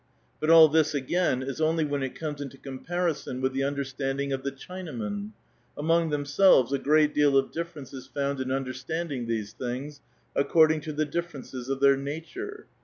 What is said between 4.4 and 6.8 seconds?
the Chinamen; among themselves a